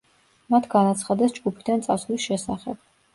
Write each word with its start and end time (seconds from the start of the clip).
მათ 0.53 0.63
განაცხადეს 0.71 1.35
ჯგუფიდან 1.39 1.83
წასვლის 1.89 2.25
შესახებ. 2.25 2.81